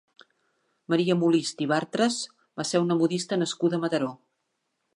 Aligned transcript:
Maria 0.93 1.15
Molist 1.23 1.61
i 1.65 1.67
Bartres 1.73 2.17
va 2.61 2.65
ser 2.69 2.81
una 2.87 2.97
modista 3.03 3.39
nascuda 3.43 3.79
a 3.81 3.85
Mataró. 3.85 4.11